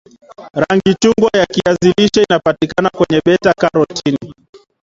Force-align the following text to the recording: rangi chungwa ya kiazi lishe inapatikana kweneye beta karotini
rangi 0.53 0.95
chungwa 1.01 1.29
ya 1.39 1.45
kiazi 1.45 1.93
lishe 1.97 2.23
inapatikana 2.29 2.89
kweneye 2.89 3.21
beta 3.25 3.53
karotini 3.53 4.33